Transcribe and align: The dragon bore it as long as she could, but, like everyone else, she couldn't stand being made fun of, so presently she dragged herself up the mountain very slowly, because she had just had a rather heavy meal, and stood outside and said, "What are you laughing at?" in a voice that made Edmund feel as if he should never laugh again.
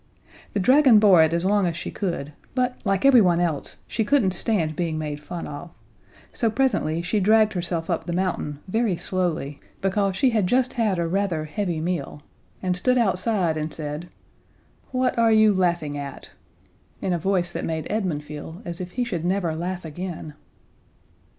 The 0.53 0.59
dragon 0.59 0.97
bore 0.97 1.21
it 1.21 1.31
as 1.31 1.45
long 1.45 1.67
as 1.67 1.77
she 1.77 1.91
could, 1.91 2.33
but, 2.55 2.75
like 2.83 3.05
everyone 3.05 3.39
else, 3.39 3.77
she 3.85 4.03
couldn't 4.03 4.31
stand 4.33 4.75
being 4.75 4.97
made 4.97 5.19
fun 5.21 5.45
of, 5.45 5.69
so 6.33 6.49
presently 6.49 7.03
she 7.03 7.19
dragged 7.19 7.53
herself 7.53 7.87
up 7.87 8.07
the 8.07 8.11
mountain 8.11 8.57
very 8.67 8.97
slowly, 8.97 9.59
because 9.79 10.15
she 10.15 10.31
had 10.31 10.47
just 10.47 10.73
had 10.73 10.97
a 10.97 11.07
rather 11.07 11.45
heavy 11.45 11.79
meal, 11.79 12.23
and 12.63 12.75
stood 12.75 12.97
outside 12.97 13.57
and 13.57 13.75
said, 13.75 14.09
"What 14.89 15.19
are 15.19 15.31
you 15.31 15.53
laughing 15.53 15.95
at?" 15.99 16.31
in 16.99 17.13
a 17.13 17.19
voice 17.19 17.51
that 17.51 17.63
made 17.63 17.85
Edmund 17.87 18.23
feel 18.23 18.63
as 18.65 18.81
if 18.81 18.93
he 18.93 19.03
should 19.03 19.23
never 19.23 19.55
laugh 19.55 19.85
again. 19.85 20.33